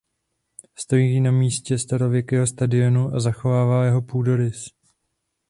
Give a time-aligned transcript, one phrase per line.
[0.75, 4.65] Stojí na místě starověkého stadionu a zachovává jeho půdorys.